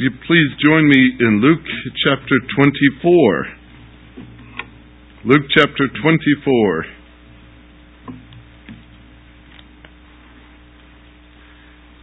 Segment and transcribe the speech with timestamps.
[0.00, 1.66] you please join me in Luke
[2.08, 3.44] chapter 24?
[5.26, 6.84] Luke chapter 24.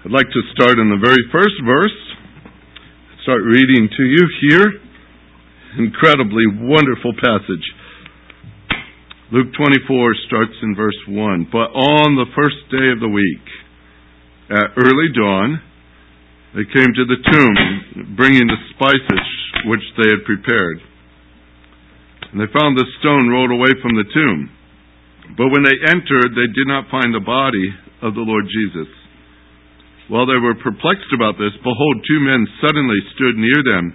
[0.06, 1.98] I'd like to start in the very first verse.
[3.24, 4.80] Start reading to you here.
[5.80, 7.66] Incredibly wonderful passage.
[9.32, 11.48] Luke 24 starts in verse 1.
[11.52, 13.46] But on the first day of the week,
[14.52, 15.62] at early dawn,
[16.56, 19.26] they came to the tomb, bringing the spices
[19.68, 20.80] which they had prepared.
[22.32, 24.52] And they found the stone rolled away from the tomb.
[25.36, 27.68] But when they entered, they did not find the body
[28.02, 28.88] of the Lord Jesus.
[30.08, 33.86] While they were perplexed about this, behold, two men suddenly stood near them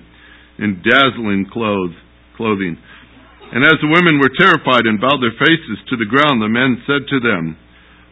[0.61, 1.97] in dazzling clothes,
[2.37, 2.77] clothing.
[3.53, 6.85] And as the women were terrified and bowed their faces to the ground, the men
[6.85, 7.57] said to them,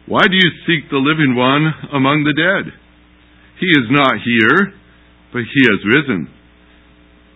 [0.09, 2.73] Why do you seek the living one among the dead?
[3.61, 4.73] He is not here,
[5.29, 6.33] but he has risen.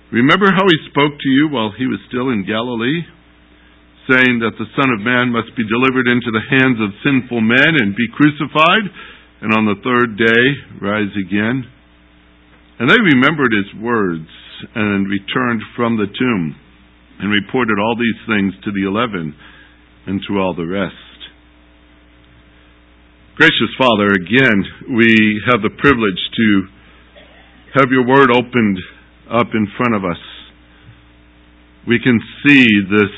[0.09, 3.05] Remember how he spoke to you while he was still in Galilee,
[4.09, 7.77] saying that the Son of Man must be delivered into the hands of sinful men
[7.77, 8.89] and be crucified,
[9.45, 10.43] and on the third day
[10.81, 11.69] rise again?
[12.81, 14.29] And they remembered his words
[14.73, 16.55] and returned from the tomb
[17.21, 19.35] and reported all these things to the eleven
[20.07, 21.04] and to all the rest.
[23.35, 26.47] Gracious Father, again, we have the privilege to
[27.75, 28.79] have your word opened
[29.27, 30.23] up in front of us.
[31.83, 32.15] We can
[32.47, 33.11] see this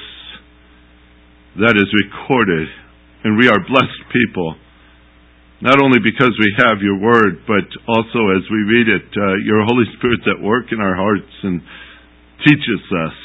[1.61, 2.65] that is recorded,
[3.29, 4.57] and we are blessed people.
[5.61, 9.69] Not only because we have your word, but also as we read it, uh, your
[9.69, 11.61] Holy Spirit's at work in our hearts and
[12.41, 13.17] teaches us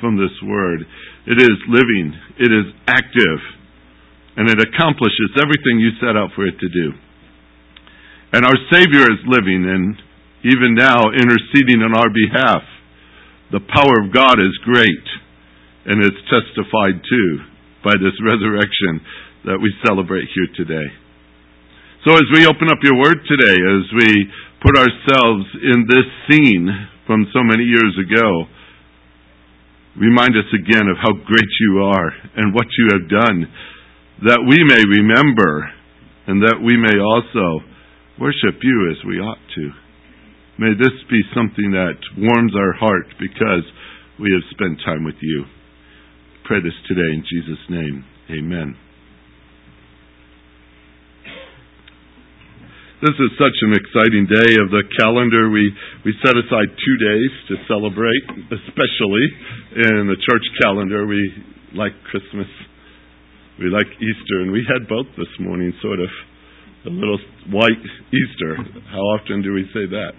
[0.00, 0.80] from this word.
[1.28, 3.55] It is living, it is active,
[4.36, 6.92] and it accomplishes everything you set out for it to do.
[8.32, 9.96] And our Savior is living and
[10.44, 12.62] even now interceding on our behalf.
[13.50, 15.06] The power of God is great,
[15.88, 17.22] and it's testified to
[17.82, 19.00] by this resurrection
[19.46, 20.88] that we celebrate here today.
[22.04, 24.10] So as we open up your word today, as we
[24.60, 26.68] put ourselves in this scene
[27.06, 28.50] from so many years ago,
[29.96, 33.48] remind us again of how great you are and what you have done
[34.24, 35.68] that we may remember
[36.26, 37.64] and that we may also
[38.18, 39.70] worship you as we ought to.
[40.58, 43.64] May this be something that warms our heart because
[44.16, 45.44] we have spent time with you.
[46.48, 48.04] Pray this today in Jesus' name.
[48.32, 48.76] Amen.
[53.04, 55.52] This is such an exciting day of the calendar.
[55.52, 55.68] We,
[56.08, 59.26] we set aside two days to celebrate, especially
[59.76, 61.04] in the church calendar.
[61.04, 61.20] We
[61.76, 62.48] like Christmas
[63.58, 66.08] we like Easter, and we had both this morning, sort of.
[66.86, 67.18] A little
[67.50, 67.82] white
[68.14, 68.54] Easter.
[68.94, 70.12] How often do we say that?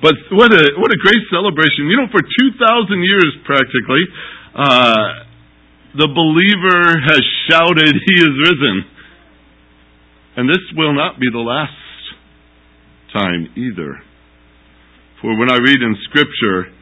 [0.00, 1.84] But what a what a great celebration!
[1.84, 4.00] You know, for two thousand years, practically,
[4.56, 5.04] uh,
[6.00, 7.20] the believer has
[7.50, 8.84] shouted, "He is risen,"
[10.36, 11.76] and this will not be the last
[13.12, 14.00] time either.
[15.20, 16.72] For when I read in Scripture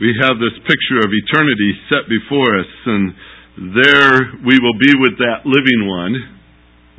[0.00, 3.04] we have this picture of eternity set before us, and
[3.72, 4.12] there
[4.44, 6.14] we will be with that living one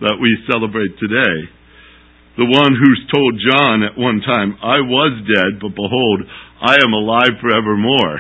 [0.02, 1.36] that we celebrate today.
[2.38, 6.22] The one who's told John at one time, I was dead, but behold,
[6.62, 8.18] I am alive forevermore,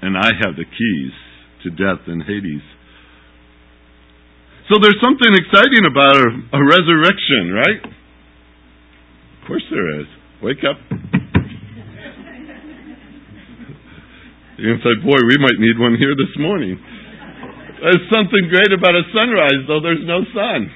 [0.00, 1.12] and I have the keys
[1.64, 2.64] to death and Hades.
[4.72, 7.80] So there's something exciting about a, a resurrection, right?
[9.40, 10.06] Of course there is.
[10.42, 11.21] Wake up.
[14.62, 16.78] You say, boy, we might need one here this morning.
[16.78, 20.70] There's something great about a sunrise, though there's no sun.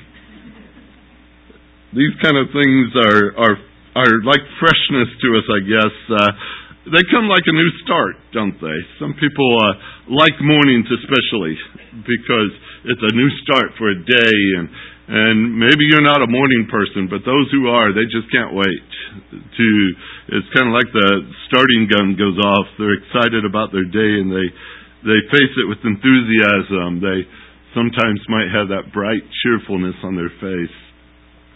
[1.94, 3.56] These kind of things are are
[3.94, 5.96] are like freshness to us, I guess.
[6.10, 6.30] Uh,
[6.98, 8.78] they come like a new start, don't they?
[8.98, 9.78] Some people uh,
[10.10, 11.54] like mornings especially
[12.02, 12.50] because
[12.90, 14.66] it's a new start for a day and
[15.06, 18.86] and maybe you're not a morning person, but those who are, they just can't wait
[19.30, 19.68] to.
[20.34, 21.10] It's kind of like the
[21.46, 22.66] starting gun goes off.
[22.74, 24.48] They're excited about their day and they
[25.06, 26.98] they face it with enthusiasm.
[26.98, 27.22] They
[27.70, 30.76] sometimes might have that bright cheerfulness on their face.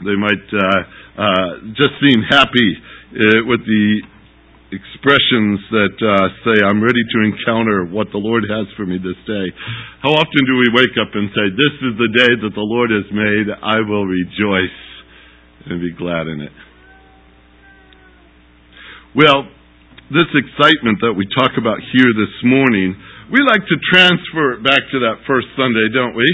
[0.07, 0.81] They might uh,
[1.19, 2.71] uh, just seem happy
[3.19, 3.85] uh, with the
[4.71, 9.19] expressions that uh, say, I'm ready to encounter what the Lord has for me this
[9.27, 9.47] day.
[10.03, 12.91] How often do we wake up and say, This is the day that the Lord
[12.95, 14.79] has made, I will rejoice
[15.67, 16.55] and be glad in it?
[19.15, 19.51] Well,
[20.15, 22.95] this excitement that we talk about here this morning,
[23.31, 26.27] we like to transfer it back to that first Sunday, don't we?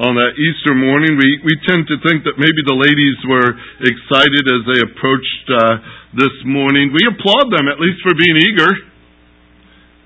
[0.00, 1.20] On that Easter morning.
[1.20, 3.52] We, we tend to think that maybe the ladies were
[3.84, 5.76] excited as they approached uh,
[6.16, 6.88] this morning.
[6.88, 8.72] We applaud them, at least for being eager.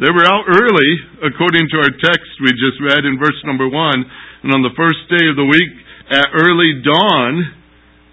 [0.03, 0.91] They were out early,
[1.23, 4.03] according to our text we just read in verse number one.
[4.43, 5.73] And on the first day of the week,
[6.11, 7.55] at early dawn,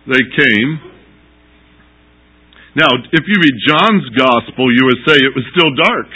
[0.05, 0.69] they came.
[2.77, 6.13] Now, if you read John's gospel, you would say it was still dark.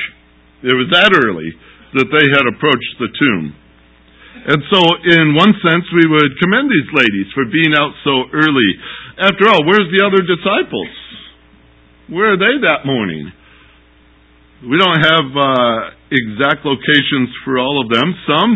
[0.61, 1.49] It was that early
[1.97, 3.64] that they had approached the tomb.
[4.45, 4.79] And so,
[5.09, 8.69] in one sense, we would commend these ladies for being out so early.
[9.17, 10.93] After all, where's the other disciples?
[12.13, 13.33] Where are they that morning?
[14.69, 15.77] We don't have uh,
[16.13, 18.13] exact locations for all of them.
[18.29, 18.51] Some,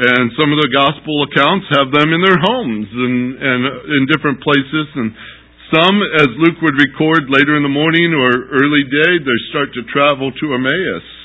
[0.00, 4.42] and some of the gospel accounts have them in their homes and, and in different
[4.42, 4.86] places.
[4.98, 5.14] And
[5.70, 9.86] some, as Luke would record later in the morning or early day, they start to
[9.86, 11.19] travel to Emmaus.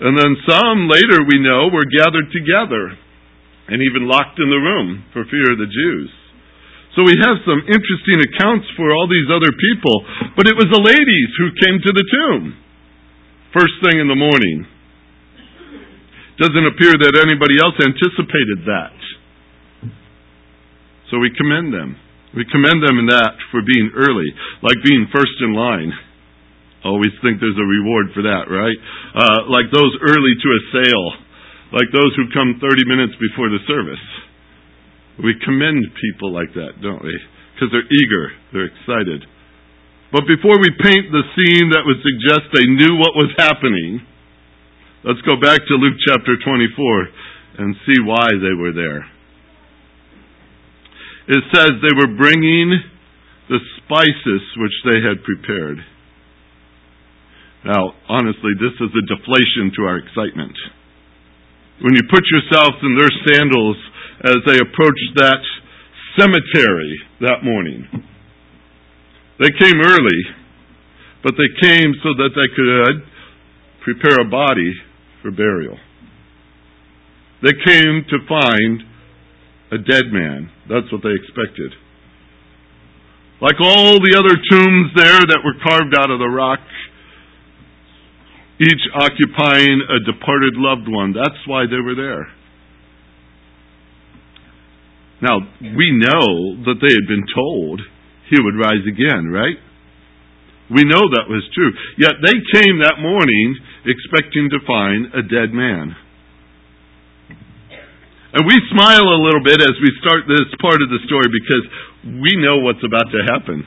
[0.00, 2.98] And then some later we know were gathered together
[3.68, 6.10] and even locked in the room for fear of the Jews.
[6.94, 9.96] So we have some interesting accounts for all these other people,
[10.38, 12.42] but it was the ladies who came to the tomb
[13.54, 14.66] first thing in the morning.
[16.38, 18.98] Doesn't appear that anybody else anticipated that.
[21.10, 21.94] So we commend them.
[22.34, 24.26] We commend them in that for being early,
[24.62, 25.94] like being first in line.
[26.84, 28.78] Always think there's a reward for that, right?
[29.16, 31.08] Uh, like those early to a sale,
[31.72, 34.04] like those who come 30 minutes before the service.
[35.16, 37.16] We commend people like that, don't we?
[37.56, 39.24] Because they're eager, they're excited.
[40.12, 44.04] But before we paint the scene that would suggest they knew what was happening,
[45.02, 49.08] let's go back to Luke chapter 24 and see why they were there.
[51.32, 52.76] It says they were bringing
[53.48, 55.78] the spices which they had prepared.
[57.64, 60.52] Now, honestly, this is a deflation to our excitement.
[61.80, 63.76] When you put yourselves in their sandals
[64.22, 65.40] as they approached that
[66.18, 67.88] cemetery that morning,
[69.40, 70.20] they came early,
[71.24, 73.04] but they came so that they could uh,
[73.82, 74.72] prepare a body
[75.22, 75.78] for burial.
[77.42, 78.82] They came to find
[79.72, 80.50] a dead man.
[80.68, 81.72] That's what they expected.
[83.40, 86.60] Like all the other tombs there that were carved out of the rock,
[88.60, 91.12] each occupying a departed loved one.
[91.12, 92.26] That's why they were there.
[95.22, 97.80] Now, we know that they had been told
[98.30, 99.58] he would rise again, right?
[100.70, 101.72] We know that was true.
[101.98, 105.96] Yet they came that morning expecting to find a dead man.
[108.34, 111.64] And we smile a little bit as we start this part of the story because
[112.22, 113.62] we know what's about to happen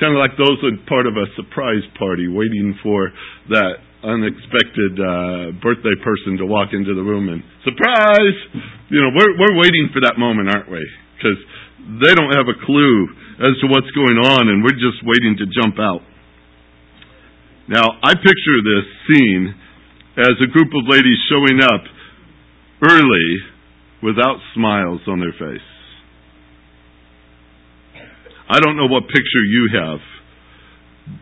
[0.00, 3.12] kind of like those in part of a surprise party, waiting for
[3.52, 8.36] that unexpected uh, birthday person to walk into the room and surprise.
[8.88, 10.80] You know, we're we're waiting for that moment, aren't we?
[11.20, 11.38] Because
[12.00, 12.96] they don't have a clue
[13.44, 16.00] as to what's going on, and we're just waiting to jump out.
[17.68, 19.54] Now, I picture this scene
[20.16, 21.84] as a group of ladies showing up
[22.82, 23.28] early
[24.02, 25.69] without smiles on their face.
[28.50, 30.02] I don't know what picture you have,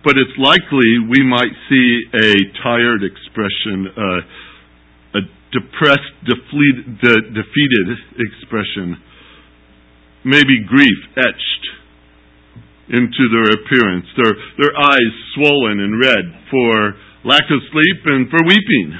[0.02, 2.32] but it's likely we might see a
[2.64, 4.20] tired expression, uh,
[5.12, 5.22] a
[5.52, 7.86] depressed, defeated, de- defeated
[8.16, 8.96] expression,
[10.24, 11.64] maybe grief etched
[12.96, 16.96] into their appearance, their, their eyes swollen and red for
[17.28, 18.96] lack of sleep and for weeping.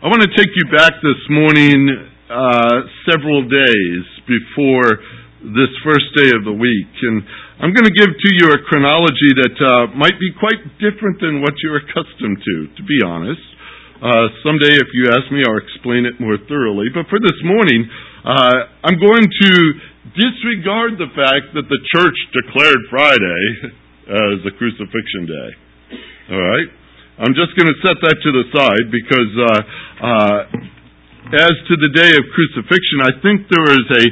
[0.00, 5.02] I want to take you back this morning uh, several days before
[5.42, 6.92] this first day of the week.
[7.02, 7.22] And
[7.62, 11.42] I'm going to give to you a chronology that uh, might be quite different than
[11.42, 13.42] what you're accustomed to, to be honest.
[13.98, 16.86] Uh, someday, if you ask me, I'll explain it more thoroughly.
[16.94, 17.82] But for this morning,
[18.22, 19.52] uh, I'm going to
[20.14, 23.42] disregard the fact that the church declared Friday
[24.22, 25.50] as the crucifixion day.
[26.30, 26.68] All right?
[27.18, 29.58] I'm just going to set that to the side because uh,
[29.98, 30.38] uh,
[31.28, 34.04] as to the day of crucifixion, I think there is a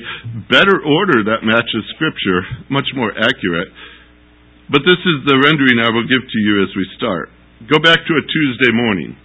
[0.52, 3.72] better order that matches Scripture, much more accurate.
[4.68, 7.32] But this is the rendering I will give to you as we start.
[7.72, 9.16] Go back to a Tuesday morning.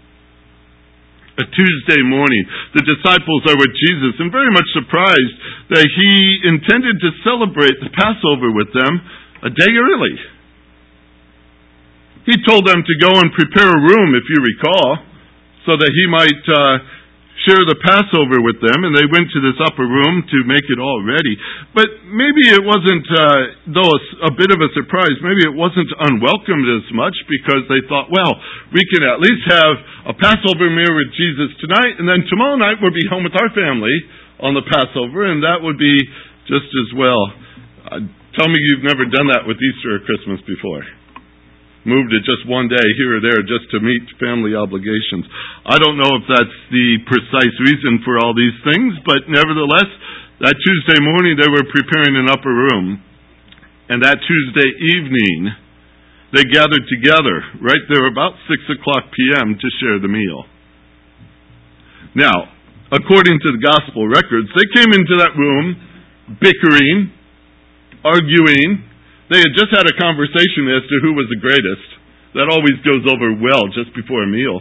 [1.35, 2.43] A Tuesday morning,
[2.75, 5.35] the disciples are with Jesus and very much surprised
[5.75, 6.11] that he
[6.47, 8.93] intended to celebrate the Passover with them
[9.43, 10.15] a day early.
[12.29, 15.01] He told them to go and prepare a room, if you recall,
[15.65, 17.00] so that he might uh,
[17.47, 20.77] share the Passover with them, and they went to this upper room to make it
[20.77, 21.33] all ready.
[21.73, 25.89] But maybe it wasn't, uh, though a, a bit of a surprise, maybe it wasn't
[25.89, 28.37] unwelcomed as much because they thought, well,
[28.69, 29.75] we can at least have
[30.11, 33.49] a Passover meal with Jesus tonight, and then tomorrow night we'll be home with our
[33.57, 33.95] family
[34.37, 35.97] on the Passover, and that would be
[36.45, 37.21] just as well.
[37.89, 38.05] Uh,
[38.37, 40.85] tell me you've never done that with Easter or Christmas before
[41.85, 45.25] moved it just one day here or there just to meet family obligations.
[45.65, 49.89] I don't know if that's the precise reason for all these things, but nevertheless,
[50.45, 53.01] that Tuesday morning they were preparing an upper room.
[53.89, 55.51] And that Tuesday evening,
[56.33, 59.57] they gathered together right there about 6 o'clock p.m.
[59.59, 60.47] to share the meal.
[62.15, 62.55] Now,
[62.91, 65.75] according to the gospel records, they came into that room
[66.39, 67.11] bickering,
[68.03, 68.90] arguing,
[69.31, 71.87] they had just had a conversation as to who was the greatest.
[72.35, 74.59] That always goes over well just before a meal.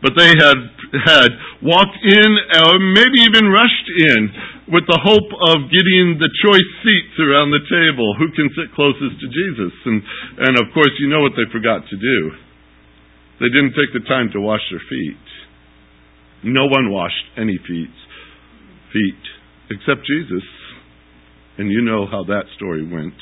[0.00, 0.58] But they had
[1.04, 1.30] had
[1.64, 4.20] walked in, or maybe even rushed in,
[4.68, 8.16] with the hope of getting the choice seats around the table.
[8.16, 9.72] Who can sit closest to Jesus?
[9.84, 10.00] And
[10.48, 12.18] and of course, you know what they forgot to do.
[13.40, 15.24] They didn't take the time to wash their feet.
[16.44, 17.96] No one washed any feet,
[18.92, 19.24] feet
[19.72, 20.44] except Jesus.
[21.56, 23.16] And you know how that story went.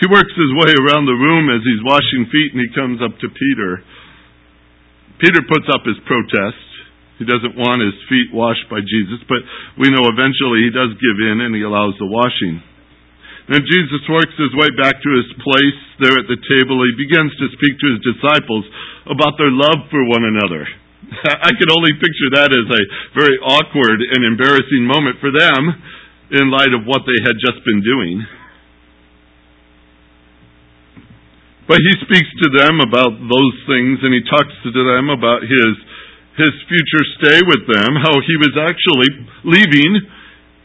[0.00, 3.12] He works his way around the room as he's washing feet and he comes up
[3.20, 3.84] to Peter.
[5.20, 6.64] Peter puts up his protest.
[7.20, 9.44] He doesn't want his feet washed by Jesus, but
[9.76, 12.64] we know eventually he does give in and he allows the washing.
[13.52, 16.80] Then Jesus works his way back to his place there at the table.
[16.80, 18.64] He begins to speak to his disciples
[19.04, 20.64] about their love for one another.
[21.44, 25.60] I can only picture that as a very awkward and embarrassing moment for them
[26.40, 28.24] in light of what they had just been doing.
[31.70, 35.72] But he speaks to them about those things and he talks to them about his
[36.34, 39.06] his future stay with them, how he was actually
[39.46, 40.02] leaving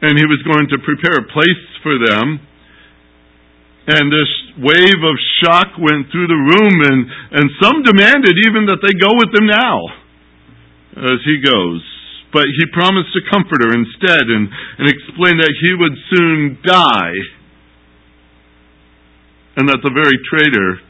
[0.01, 2.41] and he was going to prepare a place for them.
[3.85, 7.00] And this wave of shock went through the room and,
[7.38, 9.77] and some demanded even that they go with him now
[11.05, 11.85] as he goes.
[12.33, 14.50] But he promised a comforter instead and,
[14.81, 17.13] and explained that he would soon die
[19.57, 20.81] and that the very traitor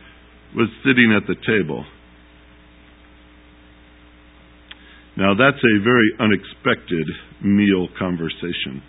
[0.56, 1.86] was sitting at the table.
[5.16, 7.08] Now, that's a very unexpected
[7.40, 8.84] meal conversation.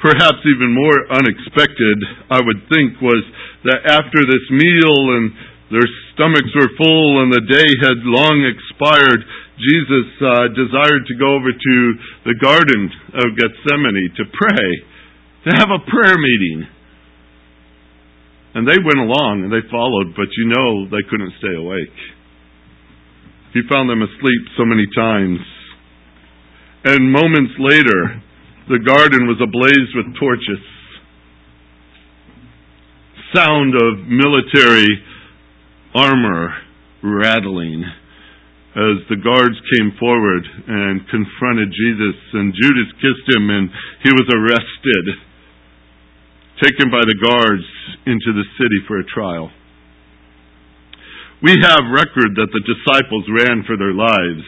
[0.00, 1.98] Perhaps even more unexpected,
[2.28, 3.24] I would think, was
[3.64, 5.32] that after this meal and
[5.72, 9.20] their stomachs were full and the day had long expired,
[9.60, 11.76] Jesus uh, desired to go over to
[12.24, 14.68] the Garden of Gethsemane to pray,
[15.44, 16.68] to have a prayer meeting.
[18.54, 21.98] And they went along and they followed, but you know they couldn't stay awake.
[23.54, 25.38] He found them asleep so many times.
[26.84, 28.22] And moments later,
[28.68, 30.62] the garden was ablaze with torches.
[33.34, 34.88] Sound of military
[35.94, 36.54] armor
[37.02, 37.84] rattling
[38.70, 43.70] as the guards came forward and confronted Jesus, and Judas kissed him, and
[44.02, 45.29] he was arrested
[46.60, 47.66] taken by the guards
[48.06, 49.50] into the city for a trial.
[51.40, 54.44] We have record that the disciples ran for their lives.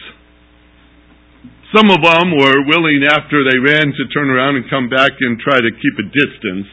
[1.73, 5.41] Some of them were willing after they ran to turn around and come back and
[5.41, 6.69] try to keep a distance,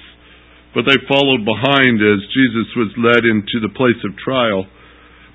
[0.76, 4.68] but they followed behind as Jesus was led into the place of trial.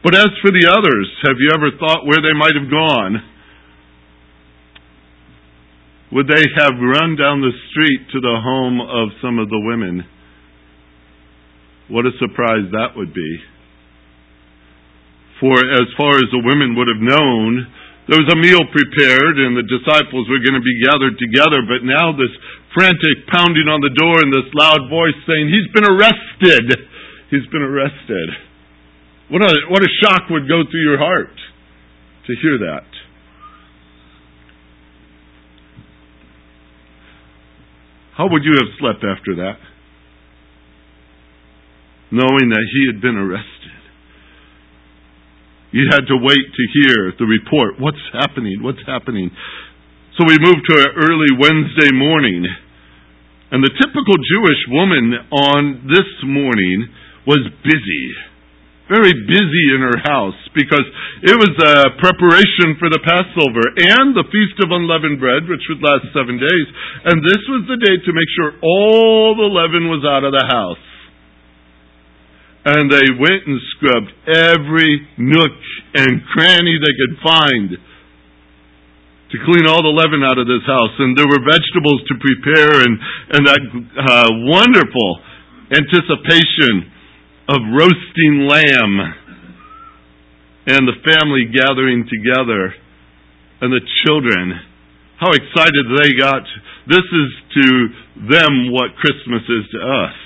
[0.05, 3.25] But as for the others, have you ever thought where they might have gone?
[6.13, 10.05] Would they have run down the street to the home of some of the women?
[11.89, 13.31] What a surprise that would be.
[15.41, 17.67] For as far as the women would have known,
[18.07, 21.81] there was a meal prepared and the disciples were going to be gathered together, but
[21.81, 22.31] now this
[22.77, 26.65] frantic pounding on the door and this loud voice saying, He's been arrested!
[27.33, 28.29] He's been arrested.
[29.33, 32.85] What a, what a shock would go through your heart to hear that.
[38.17, 39.59] How would you have slept after that?
[42.11, 43.73] Knowing that he had been arrested.
[45.71, 47.75] You had to wait to hear the report.
[47.79, 48.63] What's happening?
[48.63, 49.29] What's happening?
[50.15, 52.47] So we moved to early Wednesday morning.
[53.51, 56.87] And the typical Jewish woman on this morning
[57.27, 58.05] was busy
[58.87, 60.85] very busy in her house because
[61.25, 63.65] it was a preparation for the Passover
[63.97, 66.67] and the Feast of Unleavened Bread, which would last seven days.
[67.09, 70.45] And this was the day to make sure all the leaven was out of the
[70.45, 70.85] house.
[72.65, 75.53] and they went and scrubbed every nook
[75.93, 77.77] and cranny they could find
[79.29, 80.93] to clean all the leaven out of this house.
[80.97, 82.93] And there were vegetables to prepare and,
[83.37, 83.61] and that
[84.01, 85.09] uh, wonderful
[85.73, 86.89] anticipation
[87.47, 88.93] of roasting lamb
[90.67, 92.73] and the family gathering together
[93.61, 94.53] and the children.
[95.17, 96.43] How excited they got.
[96.87, 97.29] This is
[97.61, 97.67] to
[98.29, 100.17] them what Christmas is to us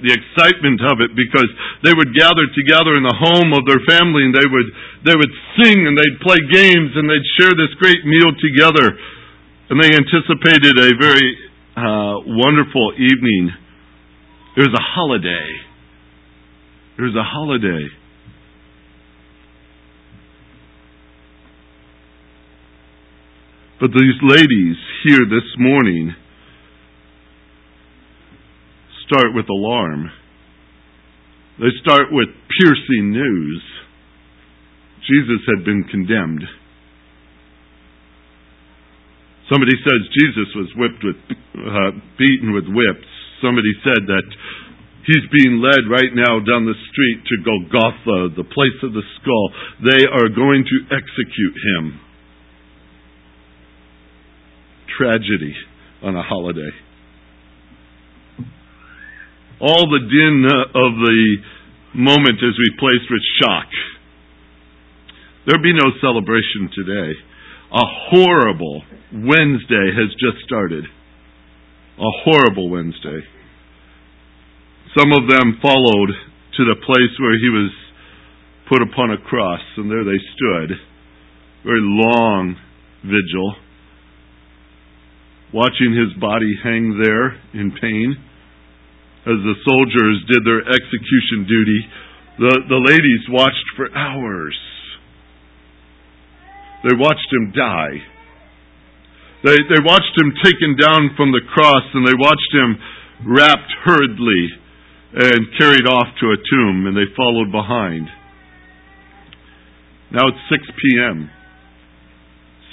[0.00, 1.48] the excitement of it because
[1.84, 4.68] they would gather together in the home of their family and they would
[5.04, 8.96] they would sing and they'd play games and they'd share this great meal together
[9.70, 11.28] and they anticipated a very
[11.76, 13.54] uh, wonderful evening.
[14.56, 15.69] It was a holiday.
[16.98, 17.88] It was a holiday.
[23.80, 24.76] But these ladies
[25.08, 26.14] here this morning
[29.06, 30.10] start with alarm.
[31.58, 32.28] They start with
[32.60, 33.62] piercing news.
[35.08, 36.44] Jesus had been condemned.
[39.50, 41.16] Somebody says Jesus was whipped with,
[41.58, 43.08] uh, beaten with whips.
[43.42, 44.26] Somebody said that
[45.06, 49.46] he's being led right now down the street to Golgotha, the place of the skull.
[49.84, 52.00] They are going to execute him.
[54.98, 55.54] Tragedy
[56.02, 56.70] on a holiday
[59.60, 61.36] all the din of the
[61.94, 63.68] moment is replaced with shock.
[65.44, 67.12] There'll be no celebration today.
[67.72, 70.84] A horrible Wednesday has just started.
[70.84, 73.20] A horrible Wednesday.
[74.98, 76.10] Some of them followed
[76.56, 77.70] to the place where he was
[78.68, 80.78] put upon a cross, and there they stood.
[81.64, 82.56] Very long
[83.04, 83.54] vigil,
[85.52, 88.16] watching his body hang there in pain
[89.28, 91.80] as the soldiers did their execution duty,
[92.40, 94.56] the, the ladies watched for hours.
[96.88, 98.00] They watched him die.
[99.44, 102.80] They, they watched him taken down from the cross and they watched him
[103.28, 104.59] wrapped hurriedly
[105.12, 108.06] and carried off to a tomb and they followed behind.
[110.12, 111.30] Now it's 6 p.m.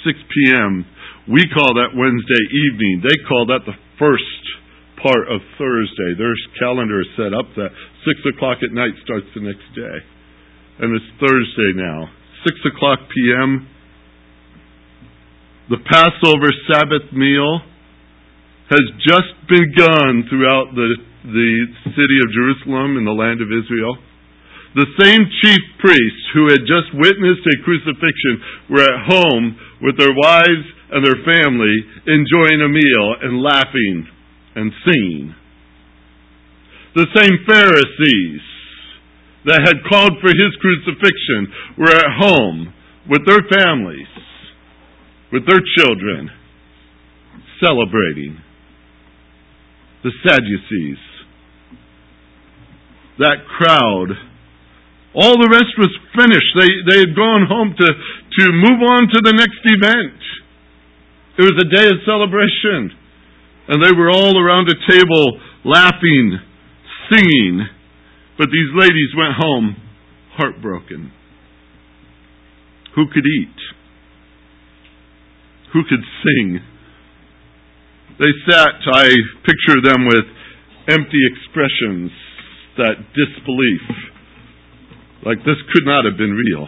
[0.04, 0.86] 6 p.m.
[1.26, 3.02] We call that Wednesday evening.
[3.02, 4.42] They call that the first
[5.02, 6.18] part of Thursday.
[6.18, 7.70] Their calendar is set up that
[8.06, 9.96] 6 o'clock at night starts the next day.
[10.82, 12.10] And it's Thursday now.
[12.46, 13.66] 6 o'clock p.m.
[15.70, 17.60] The Passover Sabbath meal
[18.70, 21.52] has just begun throughout the, the
[21.94, 23.98] city of Jerusalem in the land of Israel.
[24.74, 28.34] The same chief priests who had just witnessed a crucifixion
[28.70, 31.76] were at home with their wives and their family
[32.06, 34.06] enjoying a meal and laughing
[34.54, 35.34] and singing.
[36.94, 38.42] The same Pharisees
[39.46, 42.74] that had called for his crucifixion were at home
[43.08, 44.08] with their families,
[45.32, 46.30] with their children,
[47.62, 48.38] celebrating.
[50.04, 50.98] The Sadducees,
[53.18, 54.14] that crowd,
[55.14, 56.52] all the rest was finished.
[56.54, 60.20] They, they had gone home to, to move on to the next event.
[61.38, 62.98] It was a day of celebration
[63.68, 66.38] and they were all around a table laughing,
[67.12, 67.68] singing.
[68.38, 69.76] But these ladies went home
[70.32, 71.12] heartbroken.
[72.96, 73.58] Who could eat?
[75.74, 76.60] Who could sing?
[78.18, 79.10] They sat, I
[79.44, 80.24] picture them with
[80.88, 82.10] empty expressions,
[82.78, 83.84] that disbelief.
[85.26, 86.66] Like this could not have been real.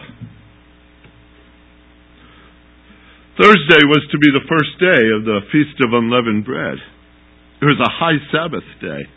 [3.39, 6.77] Thursday was to be the first day of the Feast of Unleavened Bread.
[7.63, 9.07] It was a high Sabbath day.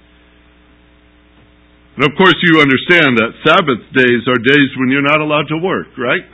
[1.98, 5.58] And of course, you understand that Sabbath days are days when you're not allowed to
[5.58, 6.26] work, right?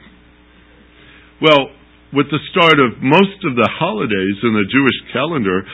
[1.41, 1.73] Well,
[2.13, 5.65] with the start of most of the holidays in the Jewish calendar,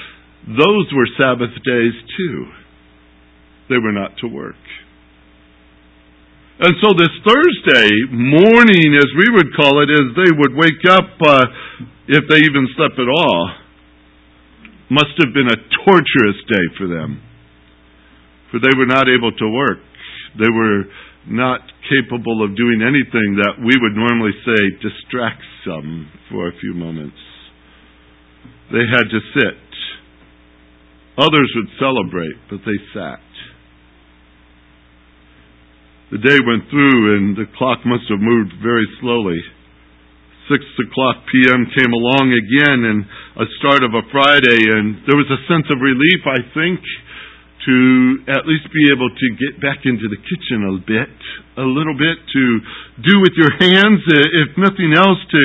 [0.46, 2.65] those were Sabbath days too.
[3.68, 4.60] They were not to work.
[6.58, 11.10] And so this Thursday morning, as we would call it, as they would wake up
[11.20, 11.44] uh,
[12.08, 13.50] if they even slept at all,
[14.88, 17.20] must have been a torturous day for them.
[18.50, 19.84] For they were not able to work.
[20.38, 20.84] They were
[21.28, 26.72] not capable of doing anything that we would normally say distracts them for a few
[26.72, 27.18] moments.
[28.72, 29.60] They had to sit.
[31.18, 33.20] Others would celebrate, but they sat.
[36.10, 39.42] The day went through and the clock must have moved very slowly
[40.46, 41.66] six o'clock p.m.
[41.74, 42.98] came along again and
[43.38, 46.78] a start of a Friday, and there was a sense of relief, I think,
[47.66, 47.76] to
[48.30, 51.14] at least be able to get back into the kitchen a bit,
[51.58, 52.44] a little bit, to
[53.02, 55.42] do with your hands, if nothing else, to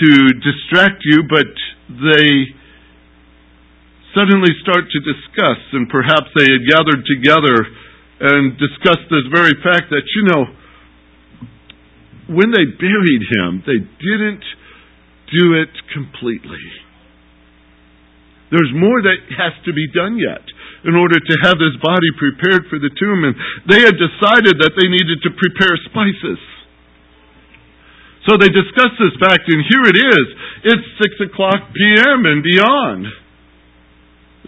[0.00, 1.52] to distract you, but
[2.08, 2.56] they
[4.16, 7.68] suddenly start to discuss, and perhaps they had gathered together
[8.20, 10.42] and discussed this very fact that, you know,
[12.36, 14.44] when they buried him, they didn't
[15.32, 16.62] do it completely.
[18.50, 20.42] There's more that has to be done yet
[20.84, 23.24] in order to have this body prepared for the tomb.
[23.24, 23.34] And
[23.70, 26.40] they had decided that they needed to prepare spices.
[28.28, 30.26] So they discussed this fact, and here it is.
[30.76, 30.86] It's
[31.24, 32.26] 6 o'clock p.m.
[32.26, 33.06] and beyond.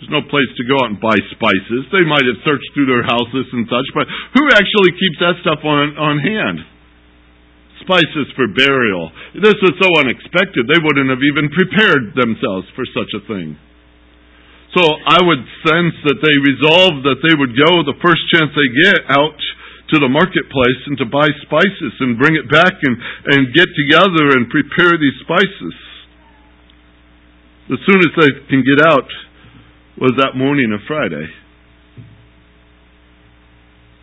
[0.03, 1.87] There's no place to go out and buy spices.
[1.95, 5.63] They might have searched through their houses and such, but who actually keeps that stuff
[5.63, 6.59] on, on hand?
[7.87, 9.15] Spices for burial.
[9.39, 13.55] This was so unexpected, they wouldn't have even prepared themselves for such a thing.
[14.75, 18.71] So I would sense that they resolved that they would go the first chance they
[18.83, 19.39] get out
[19.95, 22.99] to the marketplace and to buy spices and bring it back and,
[23.39, 25.75] and get together and prepare these spices.
[27.71, 29.07] As soon as they can get out
[30.01, 31.29] was that morning of Friday.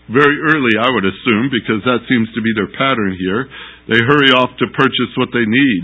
[0.10, 3.46] Very early, I would assume, because that seems to be their pattern here.
[3.86, 5.84] They hurry off to purchase what they need.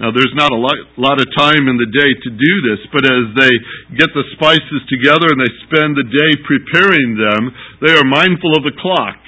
[0.00, 3.04] Now, there's not a lot, lot of time in the day to do this, but
[3.04, 3.52] as they
[3.92, 7.52] get the spices together and they spend the day preparing them,
[7.84, 9.20] they are mindful of the clock.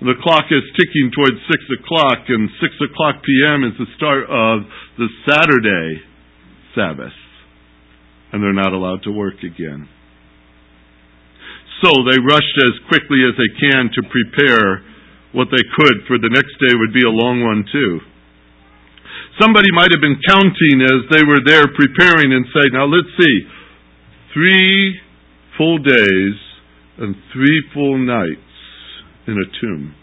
[0.00, 3.68] The clock is ticking towards 6 o'clock, and 6 o'clock p.m.
[3.68, 6.04] is the start of the Saturday
[6.72, 7.19] Sabbath.
[8.32, 9.88] And they're not allowed to work again.
[11.82, 14.84] So they rushed as quickly as they can to prepare
[15.32, 18.00] what they could, for the next day would be a long one too.
[19.40, 23.36] Somebody might have been counting as they were there preparing and say, now let's see,
[24.34, 25.00] three
[25.56, 26.36] full days
[26.98, 28.52] and three full nights
[29.26, 29.94] in a tomb.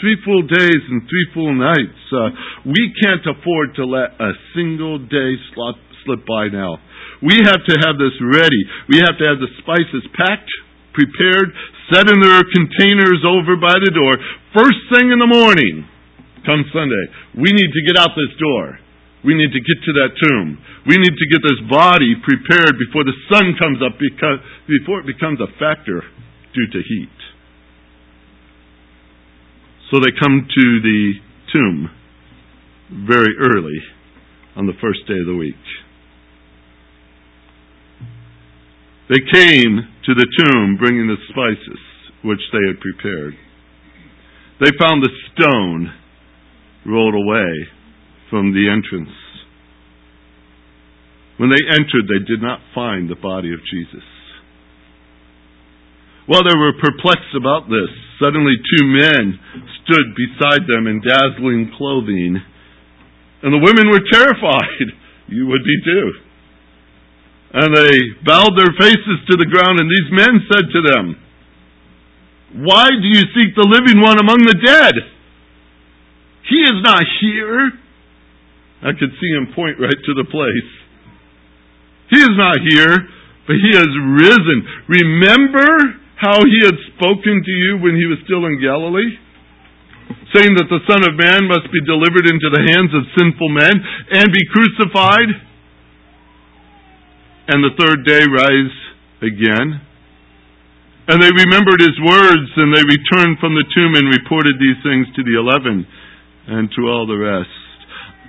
[0.00, 2.02] Three full days and three full nights.
[2.12, 2.30] Uh,
[2.66, 6.78] we can't afford to let a single day slip, slip by now.
[7.22, 8.62] We have to have this ready.
[8.90, 10.50] We have to have the spices packed,
[10.92, 11.54] prepared,
[11.90, 14.14] set in their containers over by the door.
[14.54, 15.86] First thing in the morning,
[16.44, 17.04] come Sunday,
[17.38, 18.82] we need to get out this door.
[19.22, 20.58] We need to get to that tomb.
[20.86, 25.06] We need to get this body prepared before the sun comes up because, before it
[25.06, 26.02] becomes a factor
[26.54, 27.18] due to heat.
[29.90, 31.12] So they come to the
[31.52, 31.90] tomb
[33.06, 33.78] very early
[34.56, 35.62] on the first day of the week.
[39.12, 41.80] They came to the tomb bringing the spices
[42.24, 43.36] which they had prepared.
[44.56, 45.92] They found the stone
[46.86, 47.68] rolled away
[48.30, 49.12] from the entrance.
[51.36, 54.06] When they entered, they did not find the body of Jesus.
[56.24, 59.36] While they were perplexed about this, suddenly two men
[59.84, 62.40] stood beside them in dazzling clothing,
[63.42, 64.88] and the women were terrified.
[65.28, 66.10] You would be too.
[67.52, 71.04] And they bowed their faces to the ground, and these men said to them,
[72.64, 74.94] Why do you seek the living one among the dead?
[76.48, 77.72] He is not here.
[78.82, 80.70] I could see him point right to the place.
[82.08, 82.96] He is not here,
[83.46, 84.58] but he has risen.
[84.88, 89.12] Remember how he had spoken to you when he was still in Galilee?
[90.32, 93.76] Saying that the Son of Man must be delivered into the hands of sinful men
[94.16, 95.51] and be crucified
[97.48, 98.76] and the third day rise
[99.22, 99.82] again.
[101.10, 105.10] And they remembered his words, and they returned from the tomb and reported these things
[105.18, 105.82] to the eleven
[106.46, 107.50] and to all the rest.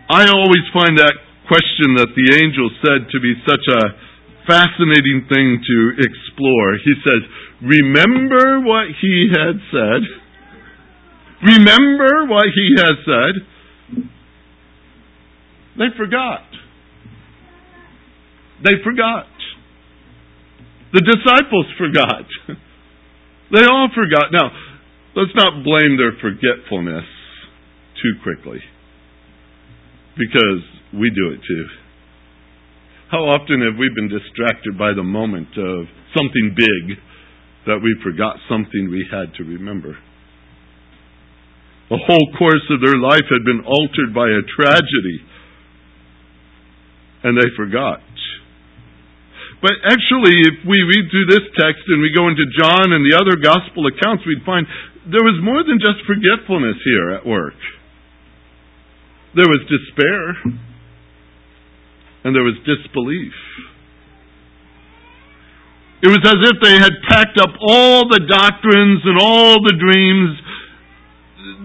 [0.09, 1.13] I always find that
[1.45, 3.81] question that the angel said to be such a
[4.49, 6.75] fascinating thing to explore.
[6.83, 7.21] He says,
[7.61, 10.01] Remember what he had said.
[11.43, 13.33] Remember what he has said.
[15.77, 16.43] They forgot.
[18.63, 19.27] They forgot.
[20.93, 22.25] The disciples forgot.
[23.51, 24.31] they all forgot.
[24.31, 24.51] Now,
[25.15, 27.03] let's not blame their forgetfulness
[28.01, 28.59] too quickly
[30.15, 31.65] because we do it too.
[33.11, 36.97] How often have we been distracted by the moment of something big
[37.67, 39.97] that we forgot something we had to remember?
[41.89, 45.19] The whole course of their life had been altered by a tragedy,
[47.23, 47.99] and they forgot.
[49.63, 53.15] But actually, if we read through this text and we go into John and the
[53.15, 54.67] other gospel accounts, we'd find
[55.07, 57.55] there was more than just forgetfulness here at work.
[59.39, 60.59] There was despair,
[62.27, 63.31] and there was disbelief.
[66.03, 70.35] It was as if they had packed up all the doctrines and all the dreams.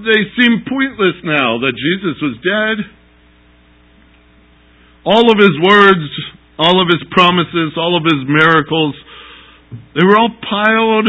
[0.06, 2.86] They seemed pointless now that Jesus was dead.
[5.04, 6.06] All of his words,
[6.58, 8.94] all of his promises, all of his miracles,
[9.94, 11.08] they were all piled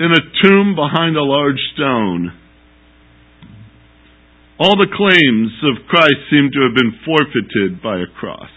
[0.00, 2.32] in a tomb behind a large stone.
[4.60, 8.50] All the claims of Christ seem to have been forfeited by a cross.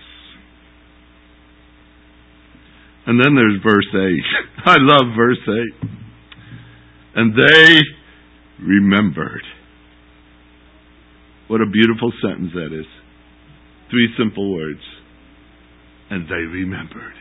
[3.06, 4.66] And then there's verse 8.
[4.66, 5.42] I love verse
[5.84, 5.90] 8.
[7.16, 7.82] And they
[8.64, 9.44] remembered.
[11.48, 12.86] What a beautiful sentence that is.
[13.90, 14.80] Three simple words.
[16.12, 17.16] And they remembered.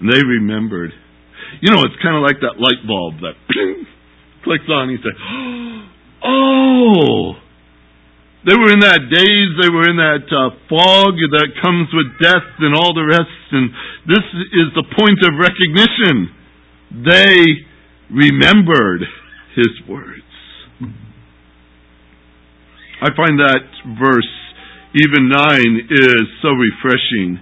[0.00, 0.90] And they remembered.
[1.60, 3.36] You know, it's kind of like that light bulb that
[4.44, 4.90] clicks on.
[4.90, 5.14] You say,
[6.24, 7.34] Oh!
[8.48, 12.48] They were in that daze, they were in that uh, fog that comes with death
[12.64, 13.68] and all the rest, and
[14.08, 14.24] this
[14.56, 16.32] is the point of recognition.
[17.04, 17.68] They
[18.08, 19.04] remembered
[19.54, 20.24] his words.
[23.02, 23.64] I find that
[24.00, 24.32] verse,
[24.94, 27.38] even 9, is so refreshing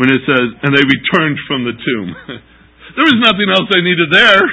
[0.00, 2.08] when it says, and they returned from the tomb.
[2.96, 4.44] there was nothing else they needed there.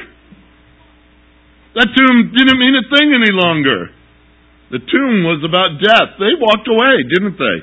[1.80, 3.96] That tomb didn't mean a thing any longer.
[4.76, 6.20] The tomb was about death.
[6.20, 7.58] They walked away, didn't they?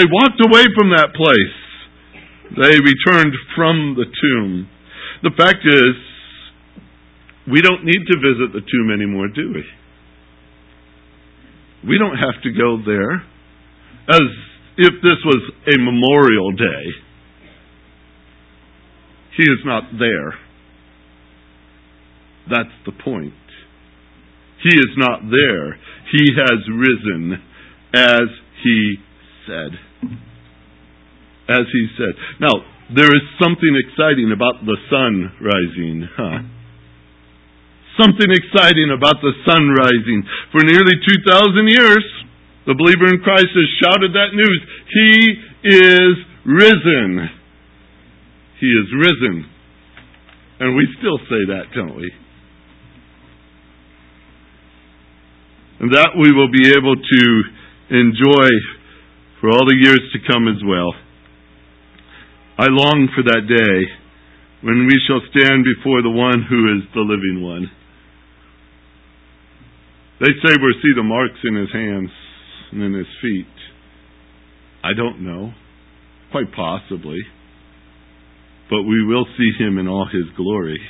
[0.00, 1.58] They walked away from that place.
[2.56, 4.70] They returned from the tomb.
[5.22, 5.94] The fact is,
[7.50, 9.64] we don't need to visit the tomb anymore, do we?
[11.88, 13.24] We don't have to go there
[14.08, 14.28] as
[14.78, 16.84] if this was a memorial day.
[19.36, 20.34] He is not there.
[22.50, 23.34] That's the point.
[24.62, 25.78] He is not there.
[26.10, 27.42] He has risen
[27.94, 28.26] as
[28.64, 28.96] he
[29.46, 29.78] said.
[31.48, 32.14] As he said.
[32.40, 36.38] Now, there is something exciting about the sun rising, huh?
[38.00, 40.24] Something exciting about the sun rising.
[40.52, 42.04] For nearly 2,000 years,
[42.68, 44.60] the believer in Christ has shouted that news.
[44.92, 45.12] He
[45.72, 47.32] is risen.
[48.60, 49.48] He is risen.
[50.60, 52.12] And we still say that, don't we?
[55.80, 57.22] and that we will be able to
[57.94, 58.48] enjoy
[59.40, 60.90] for all the years to come as well.
[62.58, 63.76] I long for that day
[64.66, 67.70] when we shall stand before the one who is the living one.
[70.18, 72.10] They say we'll see the marks in his hands
[72.72, 73.46] and in his feet.
[74.82, 75.52] I don't know.
[76.30, 77.18] Quite possibly.
[78.70, 80.80] But we will see him in all his glory.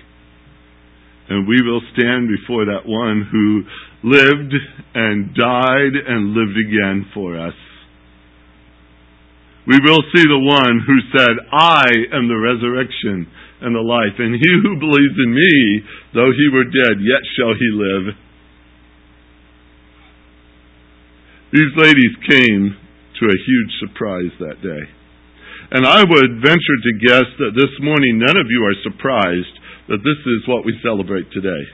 [1.28, 3.62] And we will stand before that one who
[4.02, 4.54] lived
[4.94, 7.54] and died and lived again for us.
[9.66, 11.84] We will see the one who said, I
[12.16, 13.28] am the resurrection
[13.60, 17.52] and the life, and he who believes in me, though he were dead, yet shall
[17.52, 18.16] he live.
[21.48, 24.84] These ladies came to a huge surprise that day.
[25.72, 29.56] And I would venture to guess that this morning none of you are surprised
[29.88, 31.64] that this is what we celebrate today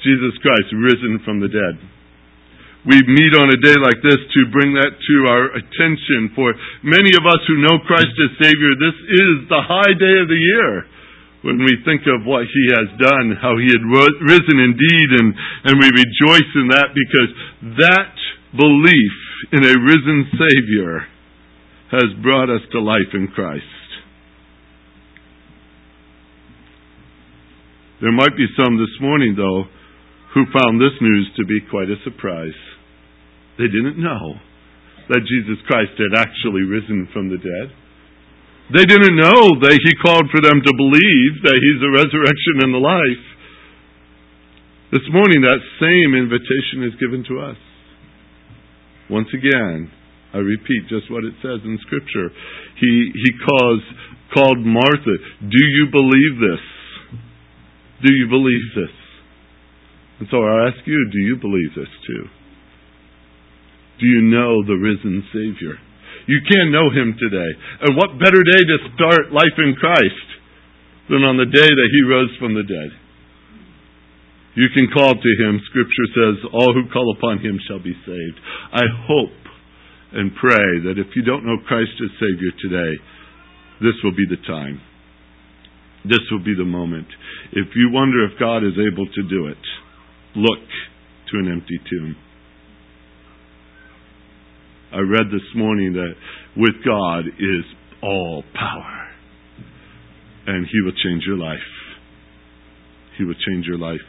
[0.00, 1.76] Jesus Christ risen from the dead.
[2.88, 6.32] We meet on a day like this to bring that to our attention.
[6.32, 10.32] For many of us who know Christ as Savior, this is the high day of
[10.32, 10.88] the year
[11.44, 15.28] when we think of what He has done, how He had risen indeed, and,
[15.68, 17.30] and we rejoice in that because
[17.84, 18.19] that
[18.56, 19.16] belief
[19.52, 21.06] in a risen Savior
[21.90, 23.64] has brought us to life in Christ.
[28.00, 29.68] There might be some this morning, though,
[30.34, 32.56] who found this news to be quite a surprise.
[33.58, 34.40] They didn't know
[35.10, 37.68] that Jesus Christ had actually risen from the dead.
[38.72, 42.72] They didn't know that He called for them to believe that He's the resurrection and
[42.72, 43.24] the life.
[44.94, 47.58] This morning, that same invitation is given to us.
[49.10, 49.90] Once again,
[50.32, 52.30] I repeat just what it says in Scripture.
[52.78, 53.82] He, he calls,
[54.32, 56.64] called Martha, Do you believe this?
[58.06, 58.94] Do you believe this?
[60.20, 62.24] And so I ask you, do you believe this too?
[63.98, 65.76] Do you know the risen Savior?
[66.26, 67.50] You can know Him today.
[67.84, 70.28] And what better day to start life in Christ
[71.08, 72.90] than on the day that He rose from the dead?
[74.56, 75.60] You can call to Him.
[75.70, 78.38] Scripture says, all who call upon Him shall be saved.
[78.72, 79.38] I hope
[80.12, 83.02] and pray that if you don't know Christ as Savior today,
[83.80, 84.80] this will be the time.
[86.04, 87.06] This will be the moment.
[87.52, 89.64] If you wonder if God is able to do it,
[90.34, 90.66] look
[91.30, 92.16] to an empty tomb.
[94.92, 96.14] I read this morning that
[96.56, 97.64] with God is
[98.02, 99.06] all power.
[100.46, 101.58] and He will change your life.
[103.16, 104.00] He will change your life.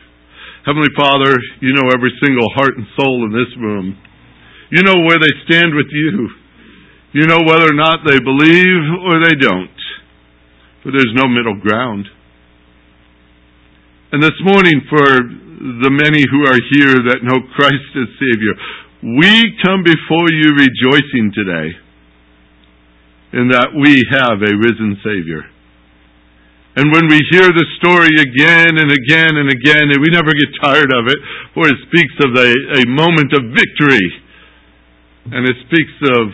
[0.66, 3.98] Heavenly Father, you know every single heart and soul in this room.
[4.70, 6.30] You know where they stand with you.
[7.14, 9.80] You know whether or not they believe or they don't.
[10.86, 12.06] But there's no middle ground.
[14.12, 15.08] And this morning, for
[15.82, 18.54] the many who are here that know Christ as Savior,
[19.18, 21.74] we come before you rejoicing today
[23.34, 25.42] in that we have a risen Savior.
[26.76, 30.56] And when we hear the story again and again and again, and we never get
[30.64, 31.20] tired of it,
[31.54, 34.08] for it speaks of a, a moment of victory.
[35.36, 36.32] And it speaks of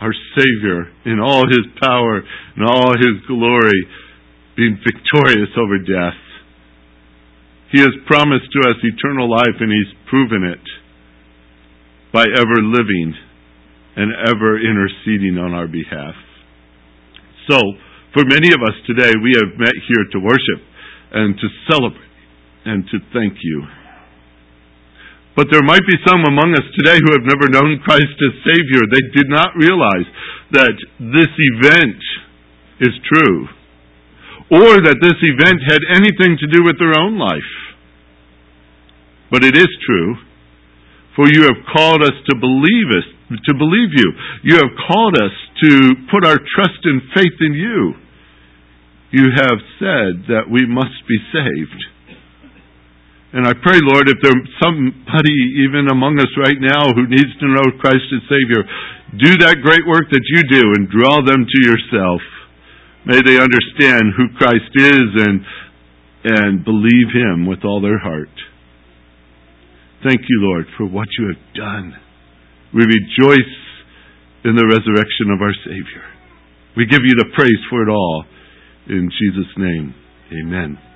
[0.00, 2.22] our Savior in all His power
[2.56, 3.84] and all His glory
[4.56, 6.18] being victorious over death.
[7.70, 10.64] He has promised to us eternal life and He's proven it
[12.12, 13.14] by ever living
[13.96, 16.14] and ever interceding on our behalf.
[17.50, 17.60] So,
[18.14, 20.60] for many of us today, we have met here to worship
[21.12, 22.16] and to celebrate
[22.64, 23.64] and to thank you.
[25.36, 28.82] But there might be some among us today who have never known Christ as Savior.
[28.90, 30.08] They did not realize
[30.50, 32.02] that this event
[32.80, 33.46] is true
[34.50, 37.52] or that this event had anything to do with their own life.
[39.30, 40.16] But it is true,
[41.14, 44.08] for you have called us to believe us, to believe you.
[44.42, 45.70] You have called us to
[46.10, 47.94] put our trust and faith in you.
[49.10, 51.80] You have said that we must be saved.
[53.32, 55.36] And I pray, Lord, if there's somebody
[55.68, 58.64] even among us right now who needs to know Christ as Savior,
[59.20, 62.20] do that great work that you do and draw them to yourself.
[63.04, 65.40] May they understand who Christ is and,
[66.24, 68.32] and believe Him with all their heart.
[70.04, 72.07] Thank you, Lord, for what you have done.
[72.74, 73.54] We rejoice
[74.44, 76.04] in the resurrection of our Savior.
[76.76, 78.24] We give you the praise for it all.
[78.88, 79.94] In Jesus' name,
[80.32, 80.87] amen.